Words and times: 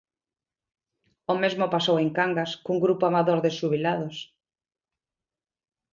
O 1.33 1.35
mesmo 1.41 1.71
pasou 1.75 1.95
en 2.03 2.09
Cangas, 2.17 2.51
cun 2.63 2.77
grupo 2.85 3.03
amador 3.07 3.39
de 3.41 3.51
xubilados. 3.57 4.17